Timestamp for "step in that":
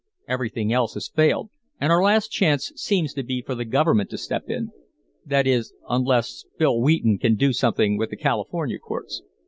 4.17-5.45